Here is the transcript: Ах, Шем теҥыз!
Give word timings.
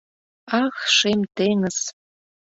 Ах, 0.61 0.77
Шем 0.97 1.19
теҥыз! 1.35 1.77